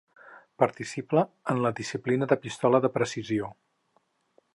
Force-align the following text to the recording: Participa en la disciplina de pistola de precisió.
Participa 0.61 1.21
en 1.53 1.61
la 1.65 1.71
disciplina 1.79 2.29
de 2.31 2.39
pistola 2.47 2.81
de 2.87 2.91
precisió. 2.97 3.51